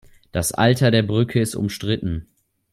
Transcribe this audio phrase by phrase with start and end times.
[0.31, 2.25] Das Alter der Brücke ist umstritten.